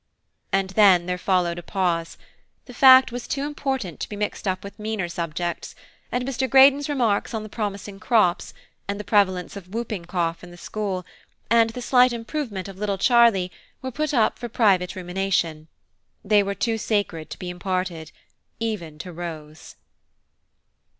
[0.51, 2.17] And then there followed a pause:
[2.65, 5.75] the fact was too important to be mixed up with meaner subjects;
[6.11, 6.49] and Mr.
[6.49, 8.51] Greydon's remarks on the promising crops,
[8.87, 11.05] and the prevalence of whooping cough in the school,
[11.51, 13.51] and the slight improvement of little Charlie,
[13.83, 15.67] were put up for private rumination.
[16.25, 18.11] They were too sacred to be imparted
[18.59, 19.75] even to Rose.